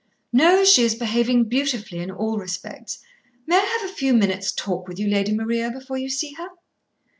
"No, 0.33 0.65
she 0.65 0.81
is 0.83 0.95
behaving 0.95 1.43
beautifully 1.43 1.99
in 1.99 2.09
all 2.09 2.39
respects. 2.39 3.03
May 3.45 3.57
I 3.57 3.77
have 3.79 3.87
a 3.87 3.93
few 3.93 4.15
minutes' 4.15 4.51
talk 4.51 4.87
with 4.87 4.97
you, 4.97 5.07
Lady 5.07 5.31
Maria, 5.31 5.69
before 5.69 5.99
you 5.99 6.09
see 6.09 6.33
her?" 6.39 6.47